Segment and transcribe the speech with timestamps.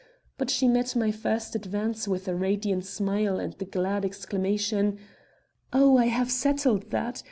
[0.39, 4.97] But she met my first advance with a radiant smile and the glad exclamation:
[5.71, 7.19] "Oh, I have settled all that!